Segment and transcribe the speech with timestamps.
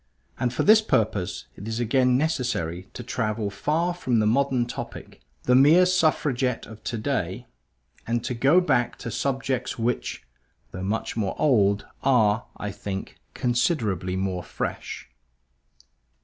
[0.39, 5.21] And for this purpose it is again necessary to travel far from the modern topic,
[5.43, 7.45] the mere Suffragette of today,
[8.07, 10.23] and to go back to subjects which,
[10.71, 15.07] though much more old, are, I think, considerably more fresh.